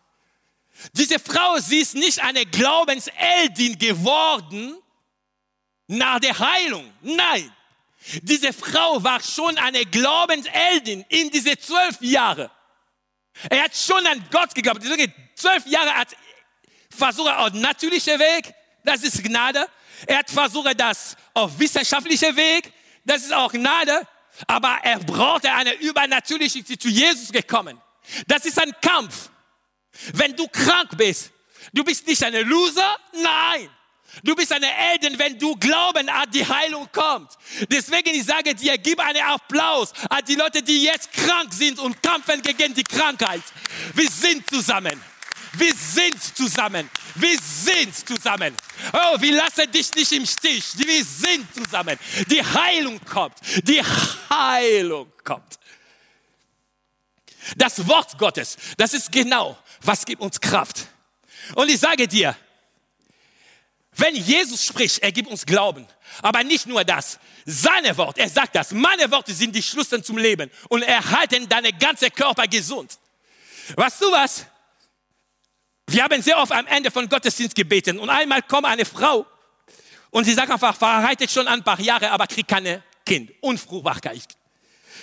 [0.93, 4.77] diese Frau, sie ist nicht eine Glaubenseldin geworden
[5.87, 6.93] nach der Heilung.
[7.03, 7.53] Nein,
[8.23, 12.51] diese Frau war schon eine Glaubenseldin in diese zwölf Jahre.
[13.51, 14.83] Er hat schon an Gott geglaubt.
[15.35, 16.17] Zwölf Jahre hat
[16.97, 19.69] versucht auf natürliche Weg, das ist Gnade.
[20.07, 22.73] Er hat versucht das auf wissenschaftliche Weg,
[23.05, 24.07] das ist auch Gnade.
[24.47, 27.81] Aber er brauchte eine übernatürliche, zu Jesus gekommen.
[28.27, 29.31] Das ist ein Kampf.
[30.14, 31.30] Wenn du krank bist,
[31.72, 33.68] du bist nicht eine Loser, nein.
[34.22, 37.30] Du bist eine Eltern, wenn du glauben an die Heilung kommt.
[37.70, 42.02] Deswegen ich sage dir, gib einen Applaus an die Leute, die jetzt krank sind und
[42.02, 43.42] kämpfen gegen die Krankheit.
[43.94, 45.00] Wir sind zusammen.
[45.54, 46.88] Wir sind zusammen.
[47.14, 48.54] Wir sind zusammen.
[48.92, 50.64] Oh, wir lassen dich nicht im Stich.
[50.76, 51.98] Wir sind zusammen.
[52.30, 53.34] Die Heilung kommt.
[53.62, 53.82] Die
[54.30, 55.58] Heilung kommt.
[57.59, 60.87] Das Wort Gottes, das ist genau, was gibt uns Kraft.
[61.57, 62.37] Und ich sage dir,
[63.97, 65.85] wenn Jesus spricht, er gibt uns Glauben.
[66.23, 67.18] Aber nicht nur das.
[67.44, 71.73] Seine Worte, er sagt das, meine Worte sind die Schlüssel zum Leben und erhalten deine
[71.73, 72.97] ganze Körper gesund.
[73.75, 74.47] Weißt du was?
[75.88, 79.27] Wir haben sehr oft am Ende von Gottesdienst gebeten und einmal kommt eine Frau
[80.11, 83.33] und sie sagt einfach, verheiratet schon ein paar Jahre, aber kriegt keine Kind.
[83.40, 84.29] Unfruchtbarkeit.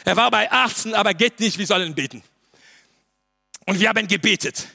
[0.06, 2.24] Er war bei Arzten, aber geht nicht, wir sollen beten.
[3.66, 4.68] Und wir haben gebetet.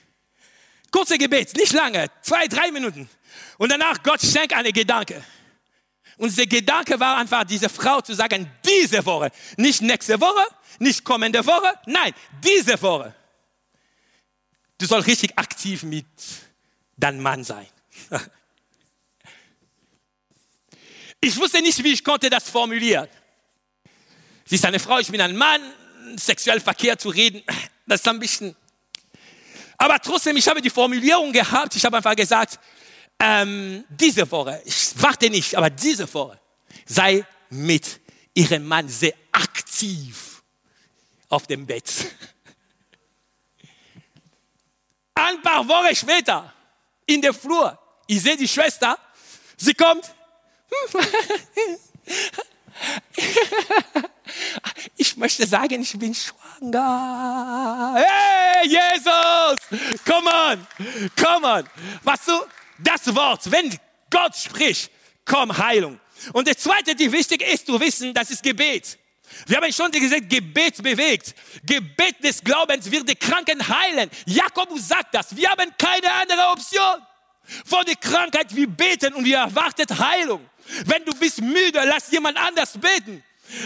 [0.91, 3.09] Kurze Gebet, nicht lange, zwei, drei Minuten.
[3.59, 5.25] Und danach Gott schenkt eine Gedanke.
[6.17, 10.45] Und der Gedanke war einfach, diese Frau zu sagen, diese Woche, nicht nächste Woche,
[10.79, 13.15] nicht kommende Woche, nein, diese Woche.
[14.79, 16.07] Du sollst richtig aktiv mit
[16.97, 17.67] deinem Mann sein.
[21.23, 23.07] Ich wusste nicht, wie ich konnte das formulieren.
[24.47, 25.61] Sie ist eine Frau, ich bin ein Mann,
[26.17, 27.43] sexuell Verkehr zu reden,
[27.87, 28.57] das ist ein bisschen
[29.81, 32.61] aber trotzdem, ich habe die Formulierung gehabt, ich habe einfach gesagt,
[33.19, 36.39] ähm, diese Woche, ich warte nicht, aber diese Woche,
[36.85, 37.99] sei mit
[38.35, 40.43] ihrem Mann sehr aktiv
[41.31, 41.91] auf dem Bett.
[45.15, 46.53] Ein paar Wochen später,
[47.07, 48.99] in der Flur, ich sehe die Schwester,
[49.57, 50.15] sie kommt.
[54.97, 57.95] Ich möchte sagen, ich bin schwanger.
[57.97, 60.01] Hey, Jesus!
[60.05, 60.67] Come on!
[61.17, 61.65] Come on!
[62.03, 62.33] Was du?
[62.79, 63.77] Das Wort, wenn
[64.11, 64.91] Gott spricht,
[65.25, 66.01] komm Heilung.
[66.33, 68.99] Und das zweite, die wichtig ist zu wissen, das ist Gebet.
[69.47, 71.35] Wir haben schon gesagt, Gebet bewegt.
[71.65, 74.11] Gebet des Glaubens wird die Kranken heilen.
[74.27, 75.35] Jakobus sagt das.
[75.37, 77.07] Wir haben keine andere Option.
[77.65, 80.49] Vor der Krankheit, wir beten und wir erwarten Heilung.
[80.85, 83.23] Wenn du bist müde, lass jemand anders beten.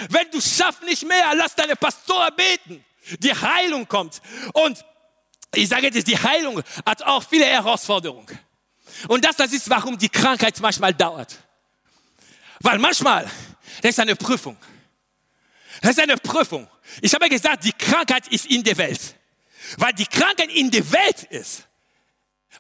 [0.08, 2.84] Wenn du schaffst nicht mehr, lass deine Pastor beten.
[3.18, 4.20] Die Heilung kommt.
[4.52, 4.84] Und
[5.54, 8.26] ich sage dir, die Heilung hat auch viele Herausforderungen.
[9.08, 11.38] Und das, das ist, warum die Krankheit manchmal dauert.
[12.60, 13.24] Weil manchmal,
[13.82, 14.56] das ist eine Prüfung.
[15.82, 16.68] Das ist eine Prüfung.
[17.02, 19.16] Ich habe gesagt, die Krankheit ist in der Welt.
[19.76, 21.64] Weil die Krankheit in der Welt ist.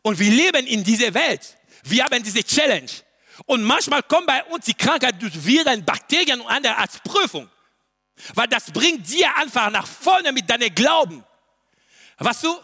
[0.02, 1.56] Und wir leben in dieser Welt.
[1.84, 2.90] Wir haben diese Challenge.
[3.46, 7.48] Und manchmal kommt bei uns die Krankheit durch Viren, Bakterien und andere als Prüfung.
[8.34, 11.24] Weil das bringt dir einfach nach vorne mit deinem Glauben.
[12.18, 12.56] Weißt du?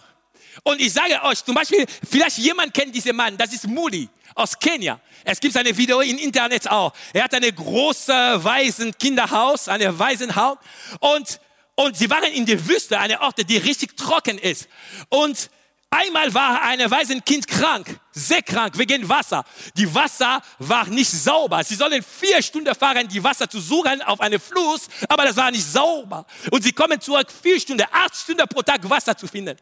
[0.63, 4.59] Und ich sage euch, zum Beispiel, vielleicht jemand kennt diesen Mann, das ist Muli aus
[4.59, 5.01] Kenia.
[5.25, 6.93] Es gibt eine Video im Internet auch.
[7.13, 10.59] Er hat eine große weißen Kinderhaus, eine Waisenhaus.
[11.01, 11.41] Und,
[11.75, 14.69] und sie waren in der Wüste, eine Orte, die richtig trocken ist.
[15.09, 15.51] Und
[15.93, 19.45] Einmal war ein Waisenkind krank, sehr krank, wegen Wasser.
[19.77, 21.65] Die Wasser war nicht sauber.
[21.65, 25.51] Sie sollen vier Stunden fahren, die Wasser zu suchen auf einem Fluss, aber das war
[25.51, 26.27] nicht sauber.
[26.53, 29.57] Und sie kommen zurück, vier Stunden, acht Stunden pro Tag Wasser zu finden.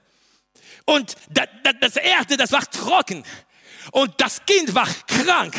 [0.85, 3.25] Und das Erde, das war trocken.
[3.93, 5.55] Und das Kind war krank.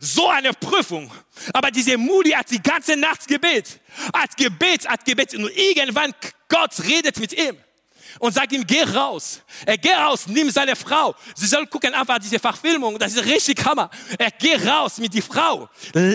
[0.00, 1.12] So eine Prüfung.
[1.52, 3.78] Aber diese Mudi hat die ganze Nacht gebet.
[4.14, 5.34] Hat gebet, hat gebet.
[5.34, 6.14] Und irgendwann
[6.48, 7.58] Gott redet mit ihm.
[8.18, 9.42] Und sagt ihm, geh raus.
[9.66, 11.14] Er geh raus, nimm seine Frau.
[11.34, 13.90] Sie soll gucken einfach diese Verfilmung, das ist richtig Hammer.
[14.18, 15.68] Er geh raus mit die Frau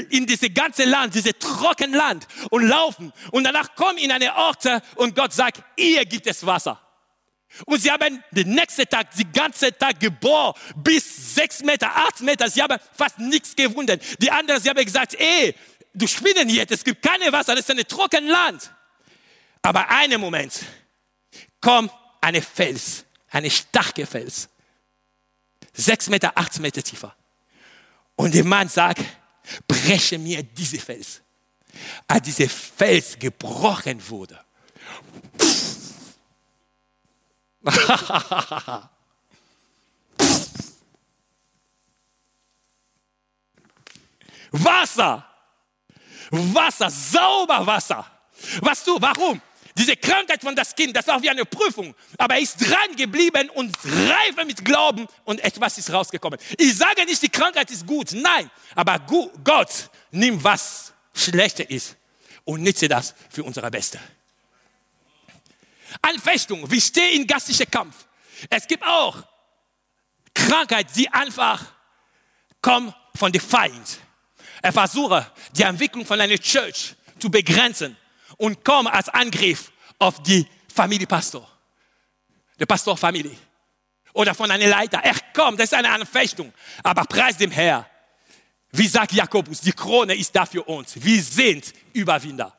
[0.10, 3.12] in diese ganze Land, diese trockene Land und laufen.
[3.32, 6.80] Und danach kommen in eine Orte und Gott sagt, ihr gibt es Wasser.
[7.66, 12.50] Und sie haben den nächsten Tag, den ganzen Tag geboren, bis sechs Meter, acht Meter.
[12.50, 14.00] Sie haben fast nichts gewunden.
[14.20, 15.56] Die anderen, sie haben gesagt, ey,
[15.94, 18.72] du spinnen jetzt, es gibt keine Wasser, das ist ein trockenes Land.
[19.62, 20.62] Aber einen Moment,
[21.64, 24.50] kommt eine Fels, eine starke Fels.
[25.74, 27.16] Sechs Meter, acht Meter tiefer.
[28.16, 29.02] Und der Mann sagt,
[29.68, 31.22] breche mir diese Fels.
[32.08, 34.40] Als dieser Fels gebrochen wurde.
[44.52, 45.26] Wasser.
[46.30, 48.06] Wasser, sauber Wasser.
[48.62, 49.42] Was du, warum?
[49.76, 51.96] Diese Krankheit von das Kind, das war wie eine Prüfung.
[52.18, 56.40] Aber er ist dran geblieben und reife mit Glauben und etwas ist rausgekommen.
[56.58, 58.12] Ich sage nicht, die Krankheit ist gut.
[58.14, 58.52] Nein.
[58.76, 59.00] Aber
[59.44, 61.96] Gott nimmt, was schlechter ist
[62.46, 64.00] und nütze das für unsere Beste.
[66.02, 66.70] Anfechtung.
[66.70, 68.06] Wir stehen in gastlicher Kampf.
[68.50, 69.24] Es gibt auch
[70.34, 71.64] Krankheit, die einfach
[72.62, 74.00] kommt von dem Feind.
[74.62, 77.98] Er versucht, die Entwicklung von einer Church zu begrenzen
[78.38, 81.48] und kommt als Angriff auf die Familie Pastor,
[82.60, 83.36] der Pastorfamilie
[84.14, 85.00] oder von einem Leiter.
[85.00, 87.90] Er kommt, das ist eine Anfechtung, aber preis dem Herr.
[88.72, 90.94] Wie sagt Jakobus, die Krone ist da für uns.
[90.96, 92.58] Wir sind Überwinder.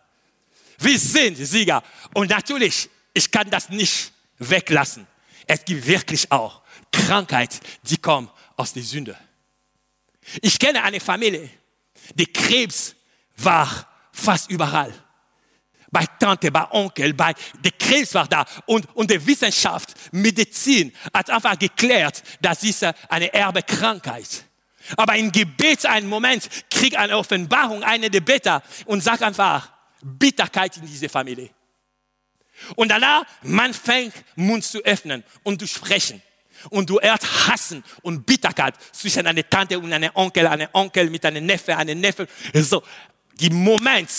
[0.78, 1.82] Wir sind Sieger.
[2.12, 5.06] Und natürlich, ich kann das nicht weglassen.
[5.46, 9.16] Es gibt wirklich auch Krankheit, die kommt aus der Sünde.
[10.40, 11.50] Ich kenne eine Familie,
[12.14, 12.94] die Krebs
[13.37, 14.92] war fast überall
[15.94, 21.30] bei Tante, bei Onkel, bei der Krebs war da und, und die Wissenschaft, Medizin hat
[21.30, 24.44] einfach geklärt, das ist eine Erbekrankheit.
[24.96, 29.70] Aber im Gebet einen Moment kriegt eine Offenbarung, eine der Beter und sagt einfach
[30.02, 31.48] Bitterkeit in diese Familie.
[32.74, 36.20] Und danach, man fängt Mund zu öffnen und zu sprechen.
[36.70, 41.24] Und du hörst Hassen und Bitterkeit zwischen einer Tante und einem Onkel, einem Onkel mit
[41.24, 42.26] einem Neffe, einem Neffe.
[42.54, 42.83] So,
[43.35, 44.11] die Moment,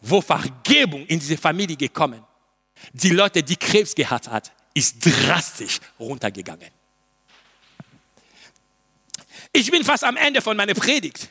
[0.00, 2.24] wo Vergebung in diese Familie gekommen,
[2.92, 6.70] die Leute, die Krebs gehabt hat, ist drastisch runtergegangen.
[9.52, 11.30] Ich bin fast am Ende von meiner Predigt.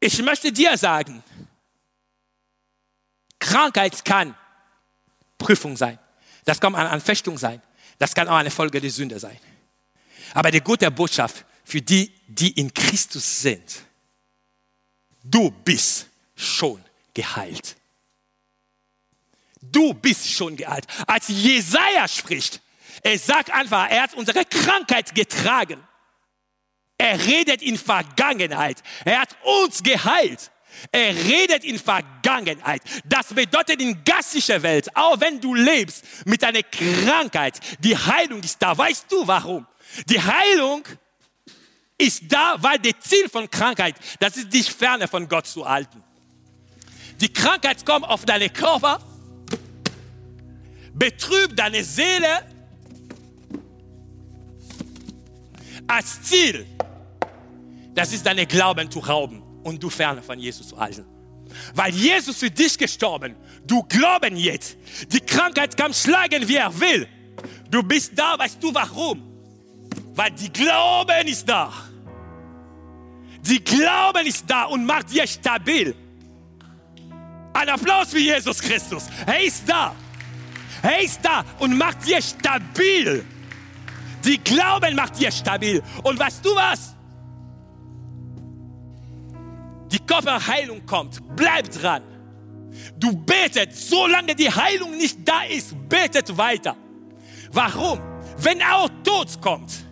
[0.00, 1.22] Ich möchte dir sagen,
[3.38, 4.34] Krankheit kann
[5.38, 5.98] Prüfung sein.
[6.44, 7.62] Das kann eine Anfechtung sein.
[7.98, 9.38] Das kann auch eine Folge der Sünde sein.
[10.34, 13.87] Aber die gute Botschaft für die, die in Christus sind,
[15.22, 16.82] du bist schon
[17.14, 17.76] geheilt.
[19.60, 20.86] Du bist schon geheilt.
[21.06, 22.60] Als Jesaja spricht,
[23.02, 25.82] er sagt einfach, er hat unsere Krankheit getragen.
[26.96, 28.82] Er redet in Vergangenheit.
[29.04, 30.50] Er hat uns geheilt.
[30.92, 32.82] Er redet in Vergangenheit.
[33.04, 38.60] Das bedeutet in gastlicher Welt, auch wenn du lebst mit einer Krankheit, die Heilung ist
[38.60, 38.76] da.
[38.76, 39.66] Weißt du warum?
[40.06, 40.84] Die Heilung
[41.98, 46.02] ist da, weil das Ziel von Krankheit, das ist dich ferne von Gott zu halten.
[47.20, 49.00] Die Krankheit kommt auf deinen Körper,
[50.94, 52.44] betrübt deine Seele
[55.88, 56.64] als Ziel.
[57.94, 61.04] Das ist deine Glauben zu rauben und du ferne von Jesus zu halten.
[61.74, 63.34] Weil Jesus für dich gestorben,
[63.66, 64.76] du glauben jetzt.
[65.08, 67.08] Die Krankheit kann schlagen, wie er will.
[67.68, 69.22] Du bist da, weißt du warum?
[70.14, 71.72] Weil die Glauben ist da.
[73.48, 75.94] Die Glauben ist da und macht dir stabil.
[77.54, 79.04] Ein Applaus für Jesus Christus.
[79.26, 79.94] Er ist da.
[80.82, 83.24] Er ist da und macht dir stabil.
[84.22, 85.82] Die Glauben macht dir stabil.
[86.02, 86.94] Und weißt du was?
[89.90, 91.18] Die Körperheilung kommt.
[91.34, 92.02] Bleib dran.
[92.98, 96.76] Du betet, solange die Heilung nicht da ist, betet weiter.
[97.50, 97.98] Warum?
[98.36, 99.87] Wenn auch Tod kommt,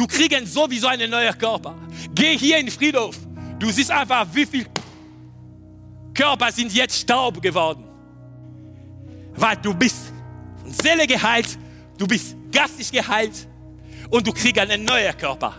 [0.00, 1.76] du kriegst sowieso einen neuen Körper.
[2.14, 3.16] Geh hier in den Friedhof.
[3.58, 4.64] Du siehst einfach, wie viele
[6.14, 7.84] Körper sind jetzt Staub geworden.
[9.36, 10.12] Weil du bist
[10.64, 11.58] Seele geheilt,
[11.98, 13.46] du bist geistig geheilt
[14.08, 15.54] und du kriegst einen neuen Körper.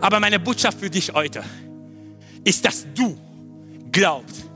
[0.00, 1.44] Aber meine Botschaft für dich heute
[2.42, 3.18] ist, dass du
[3.92, 4.46] glaubst,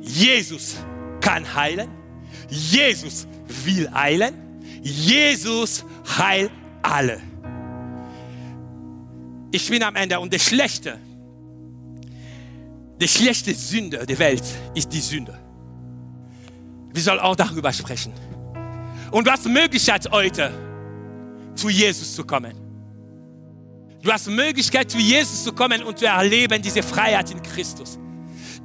[0.00, 0.76] Jesus
[1.20, 1.90] kann heilen,
[2.48, 3.26] Jesus
[3.64, 4.34] will heilen,
[4.82, 5.84] Jesus
[6.16, 6.52] heilt
[6.82, 7.31] alle
[9.52, 10.98] ich bin am Ende und der schlechte,
[13.00, 14.42] der schlechte Sünde der Welt
[14.74, 15.38] ist die Sünde.
[16.92, 18.12] Wir sollen auch darüber sprechen.
[19.10, 20.50] Und du hast Möglichkeit heute,
[21.54, 22.54] zu Jesus zu kommen.
[24.02, 27.98] Du hast Möglichkeit, zu Jesus zu kommen und zu erleben diese Freiheit in Christus.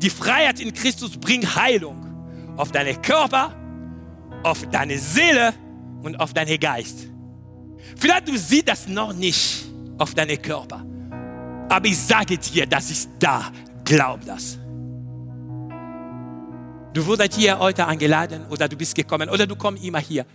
[0.01, 2.05] Die Freiheit in Christus bringt Heilung
[2.55, 3.53] auf deinen Körper,
[4.43, 5.53] auf deine Seele
[6.01, 7.07] und auf deinen Geist.
[7.97, 9.66] Vielleicht du siehst das noch nicht
[9.97, 10.83] auf deinen Körper,
[11.69, 13.51] aber ich sage dir, das ist da.
[13.83, 14.57] Glaub das.
[16.93, 20.25] Du wurdest hier heute eingeladen oder du bist gekommen oder du kommst immer hier.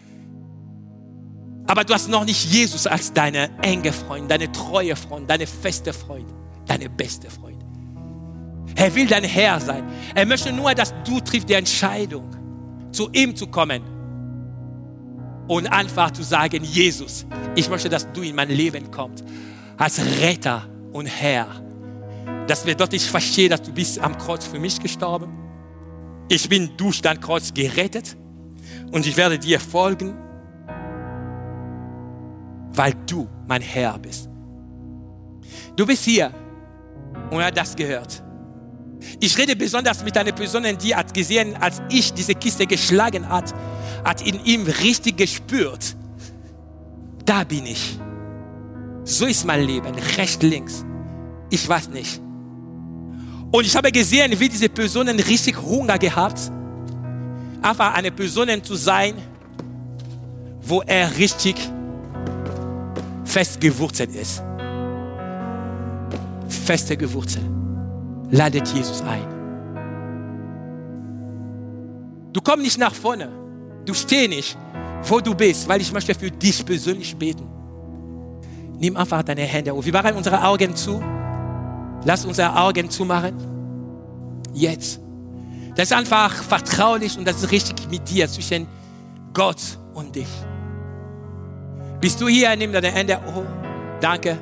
[1.66, 5.92] Aber du hast noch nicht Jesus als deine enge Freund, deine treue Freund, deine feste
[5.92, 6.26] Freund,
[6.66, 7.64] deine beste Freund.
[8.74, 9.84] Er will dein Herr sein.
[10.14, 12.28] Er möchte nur, dass du triffst die Entscheidung,
[12.90, 13.82] zu ihm zu kommen
[15.48, 19.24] und einfach zu sagen, Jesus, ich möchte, dass du in mein Leben kommst
[19.76, 21.46] als Retter und Herr.
[22.46, 25.32] Dass wir deutlich verstehen, dass du bist am Kreuz für mich gestorben.
[26.28, 28.16] Ich bin durch dein Kreuz gerettet
[28.90, 30.16] und ich werde dir folgen
[32.74, 34.28] weil du mein Herr bist.
[35.76, 36.32] Du bist hier
[37.30, 38.22] und hat das gehört.
[39.20, 43.52] Ich rede besonders mit einer Person, die hat gesehen, als ich diese Kiste geschlagen hat,
[44.04, 45.96] hat in ihm richtig gespürt.
[47.24, 47.98] Da bin ich.
[49.04, 50.84] So ist mein Leben, rechts, links.
[51.50, 52.20] Ich weiß nicht.
[53.50, 56.50] Und ich habe gesehen, wie diese Personen richtig Hunger gehabt,
[57.60, 59.14] einfach eine Person zu sein,
[60.62, 61.56] wo er richtig
[63.24, 64.42] fest gewurzelt ist.
[66.48, 67.44] Feste gewurzelt.
[68.30, 69.26] Ladet Jesus ein.
[72.32, 73.28] Du kommst nicht nach vorne.
[73.84, 74.58] Du stehst nicht,
[75.08, 77.51] wo du bist, weil ich möchte für dich persönlich beten.
[78.78, 79.84] Nimm einfach deine Hände auf.
[79.84, 81.02] Wir machen unsere Augen zu.
[82.04, 83.34] Lass unsere Augen zumachen.
[84.52, 85.00] Jetzt.
[85.74, 88.66] Das ist einfach vertraulich und das ist richtig mit dir zwischen
[89.32, 90.28] Gott und dich.
[92.00, 92.54] Bist du hier?
[92.56, 93.18] Nimm deine Hände.
[93.26, 93.44] Oh,
[94.00, 94.36] danke.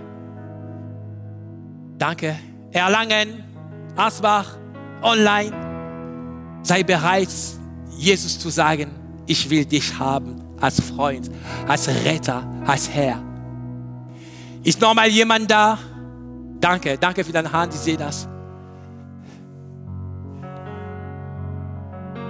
[1.98, 2.36] Danke.
[2.72, 3.44] Erlangen,
[3.96, 4.56] Asbach,
[5.02, 5.52] online.
[6.62, 7.28] Sei bereit,
[7.96, 8.90] Jesus zu sagen,
[9.26, 11.30] ich will dich haben als Freund,
[11.68, 13.29] als Retter, als Herr.
[14.62, 15.78] Ist noch mal jemand da?
[16.60, 18.28] Danke, danke für deine Hand, ich sehe das.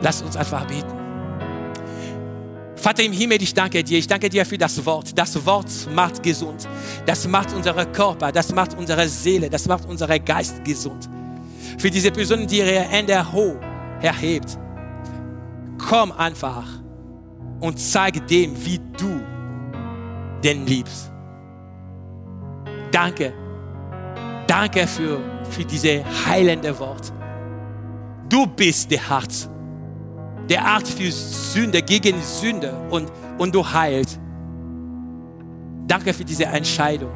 [0.03, 1.01] Lass uns einfach beten.
[2.77, 3.99] Vater im Himmel, ich danke dir.
[3.99, 5.17] Ich danke dir für das Wort.
[5.19, 6.67] Das Wort macht gesund.
[7.05, 11.09] Das macht unseren Körper, das macht unsere Seele, das macht unseren Geist gesund.
[11.79, 13.57] Für diese Personen, die ihre Hände hoch
[14.01, 14.59] erhebt,
[15.77, 16.67] komm einfach
[17.61, 19.21] und zeig dem, wie du
[20.43, 21.10] den liebst.
[22.91, 23.33] Danke.
[24.47, 25.21] Danke für,
[25.51, 27.13] für diese heilende Wort.
[28.29, 29.49] Du bist der Herz
[30.51, 34.19] der Art für Sünde, gegen Sünde und, und du heilst.
[35.87, 37.11] Danke für diese Entscheidung.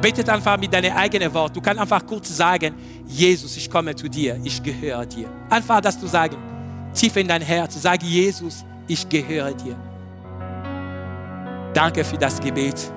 [0.00, 1.54] Betet einfach mit deinem eigenen Wort.
[1.56, 2.74] Du kannst einfach kurz sagen,
[3.06, 5.28] Jesus, ich komme zu dir, ich gehöre dir.
[5.50, 6.36] Einfach das zu sagen,
[6.94, 7.80] tief in dein Herz.
[7.80, 9.76] Sag, Jesus, ich gehöre dir.
[11.74, 12.92] Danke für das Gebet.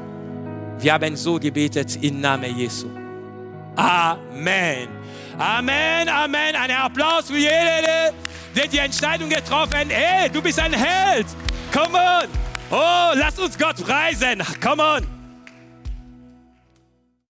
[0.79, 2.87] Wir haben so gebetet im Namen Jesu.
[3.75, 4.87] Amen.
[5.37, 6.55] Amen, Amen.
[6.55, 8.15] Ein Applaus für jeden
[8.55, 11.27] der die Entscheidung getroffen, hey, du bist ein Held.
[11.71, 12.27] Come on.
[12.71, 14.41] Oh, lass uns Gott preisen.
[14.61, 15.14] Come on.